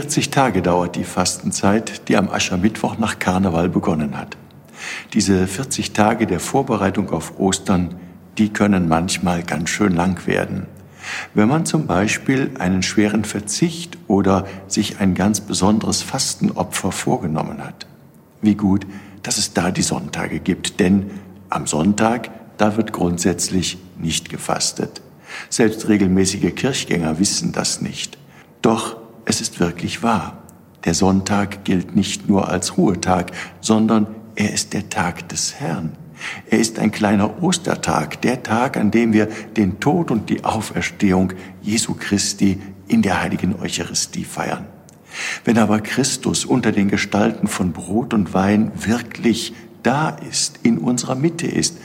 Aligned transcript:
40 0.00 0.30
Tage 0.30 0.62
dauert 0.62 0.94
die 0.94 1.02
Fastenzeit, 1.02 2.06
die 2.06 2.16
am 2.16 2.28
Aschermittwoch 2.28 2.98
nach 2.98 3.18
Karneval 3.18 3.68
begonnen 3.68 4.16
hat. 4.16 4.36
Diese 5.12 5.48
40 5.48 5.92
Tage 5.92 6.28
der 6.28 6.38
Vorbereitung 6.38 7.10
auf 7.10 7.40
Ostern, 7.40 7.96
die 8.38 8.50
können 8.50 8.86
manchmal 8.86 9.42
ganz 9.42 9.70
schön 9.70 9.96
lang 9.96 10.24
werden. 10.28 10.66
Wenn 11.34 11.48
man 11.48 11.66
zum 11.66 11.88
Beispiel 11.88 12.52
einen 12.60 12.84
schweren 12.84 13.24
Verzicht 13.24 13.98
oder 14.06 14.46
sich 14.68 15.00
ein 15.00 15.16
ganz 15.16 15.40
besonderes 15.40 16.02
Fastenopfer 16.02 16.92
vorgenommen 16.92 17.64
hat. 17.64 17.88
Wie 18.40 18.54
gut, 18.54 18.86
dass 19.24 19.36
es 19.36 19.52
da 19.52 19.72
die 19.72 19.82
Sonntage 19.82 20.38
gibt, 20.38 20.78
denn 20.78 21.10
am 21.50 21.66
Sonntag, 21.66 22.30
da 22.56 22.76
wird 22.76 22.92
grundsätzlich 22.92 23.78
nicht 23.98 24.28
gefastet. 24.28 25.02
Selbst 25.50 25.88
regelmäßige 25.88 26.54
Kirchgänger 26.54 27.18
wissen 27.18 27.50
das 27.50 27.82
nicht. 27.82 28.16
Doch 28.62 29.07
es 29.28 29.42
ist 29.42 29.60
wirklich 29.60 30.02
wahr. 30.02 30.38
Der 30.86 30.94
Sonntag 30.94 31.64
gilt 31.64 31.94
nicht 31.94 32.28
nur 32.28 32.48
als 32.48 32.78
Ruhetag, 32.78 33.30
sondern 33.60 34.06
er 34.36 34.54
ist 34.54 34.72
der 34.72 34.88
Tag 34.88 35.28
des 35.28 35.56
Herrn. 35.60 35.92
Er 36.48 36.58
ist 36.58 36.78
ein 36.78 36.90
kleiner 36.90 37.42
Ostertag, 37.42 38.22
der 38.22 38.42
Tag, 38.42 38.78
an 38.78 38.90
dem 38.90 39.12
wir 39.12 39.26
den 39.26 39.80
Tod 39.80 40.10
und 40.10 40.30
die 40.30 40.44
Auferstehung 40.44 41.34
Jesu 41.60 41.94
Christi 41.94 42.58
in 42.88 43.02
der 43.02 43.20
heiligen 43.20 43.54
Eucharistie 43.60 44.24
feiern. 44.24 44.66
Wenn 45.44 45.58
aber 45.58 45.80
Christus 45.80 46.46
unter 46.46 46.72
den 46.72 46.88
Gestalten 46.88 47.48
von 47.48 47.72
Brot 47.72 48.14
und 48.14 48.32
Wein 48.32 48.72
wirklich 48.74 49.52
da 49.82 50.08
ist, 50.08 50.60
in 50.62 50.78
unserer 50.78 51.14
Mitte 51.14 51.46
ist, 51.46 51.76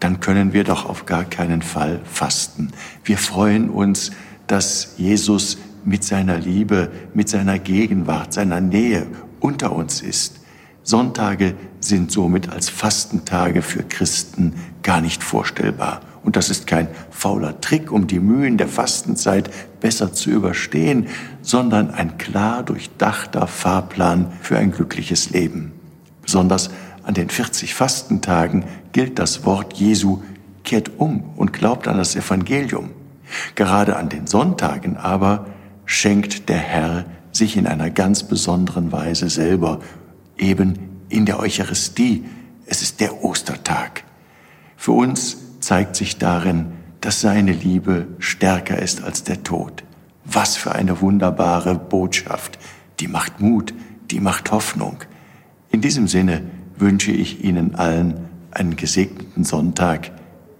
dann 0.00 0.20
können 0.20 0.54
wir 0.54 0.64
doch 0.64 0.88
auf 0.88 1.04
gar 1.04 1.24
keinen 1.24 1.60
Fall 1.60 2.00
fasten. 2.04 2.70
Wir 3.04 3.18
freuen 3.18 3.68
uns, 3.68 4.12
dass 4.46 4.94
Jesus 4.96 5.58
mit 5.86 6.04
seiner 6.04 6.36
Liebe, 6.36 6.90
mit 7.14 7.28
seiner 7.28 7.58
Gegenwart, 7.58 8.34
seiner 8.34 8.60
Nähe 8.60 9.06
unter 9.40 9.72
uns 9.72 10.02
ist. 10.02 10.40
Sonntage 10.82 11.54
sind 11.80 12.12
somit 12.12 12.48
als 12.50 12.68
Fastentage 12.68 13.62
für 13.62 13.82
Christen 13.82 14.54
gar 14.82 15.00
nicht 15.00 15.22
vorstellbar. 15.22 16.00
Und 16.22 16.36
das 16.36 16.50
ist 16.50 16.66
kein 16.66 16.88
fauler 17.10 17.60
Trick, 17.60 17.92
um 17.92 18.08
die 18.08 18.18
Mühen 18.18 18.56
der 18.58 18.66
Fastenzeit 18.66 19.48
besser 19.80 20.12
zu 20.12 20.30
überstehen, 20.30 21.06
sondern 21.40 21.90
ein 21.90 22.18
klar 22.18 22.64
durchdachter 22.64 23.46
Fahrplan 23.46 24.32
für 24.42 24.58
ein 24.58 24.72
glückliches 24.72 25.30
Leben. 25.30 25.72
Besonders 26.22 26.70
an 27.04 27.14
den 27.14 27.30
40 27.30 27.74
Fastentagen 27.74 28.64
gilt 28.92 29.20
das 29.20 29.44
Wort 29.44 29.74
Jesu, 29.74 30.22
kehrt 30.64 30.90
um 30.98 31.22
und 31.36 31.52
glaubt 31.52 31.86
an 31.86 31.96
das 31.96 32.16
Evangelium. 32.16 32.90
Gerade 33.54 33.96
an 33.96 34.08
den 34.08 34.26
Sonntagen 34.26 34.96
aber 34.96 35.46
schenkt 35.86 36.48
der 36.48 36.58
Herr 36.58 37.06
sich 37.32 37.56
in 37.56 37.66
einer 37.66 37.90
ganz 37.90 38.24
besonderen 38.24 38.92
Weise 38.92 39.30
selber 39.30 39.80
eben 40.36 40.74
in 41.08 41.24
der 41.24 41.38
Eucharistie. 41.38 42.24
Es 42.66 42.82
ist 42.82 43.00
der 43.00 43.24
Ostertag. 43.24 44.04
Für 44.76 44.92
uns 44.92 45.38
zeigt 45.60 45.96
sich 45.96 46.18
darin, 46.18 46.72
dass 47.00 47.20
seine 47.20 47.52
Liebe 47.52 48.08
stärker 48.18 48.80
ist 48.80 49.02
als 49.02 49.22
der 49.22 49.42
Tod. 49.42 49.84
Was 50.24 50.56
für 50.56 50.72
eine 50.72 51.00
wunderbare 51.00 51.76
Botschaft. 51.76 52.58
Die 52.98 53.08
macht 53.08 53.40
Mut, 53.40 53.72
die 54.10 54.20
macht 54.20 54.50
Hoffnung. 54.50 54.98
In 55.70 55.80
diesem 55.80 56.08
Sinne 56.08 56.42
wünsche 56.76 57.12
ich 57.12 57.44
Ihnen 57.44 57.74
allen 57.74 58.28
einen 58.50 58.76
gesegneten 58.76 59.44
Sonntag. 59.44 60.10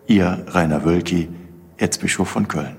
Ihr 0.07 0.45
Rainer 0.49 0.85
Wölki, 0.85 1.29
Erzbischof 1.79 2.29
von 2.29 2.47
Köln. 2.47 2.77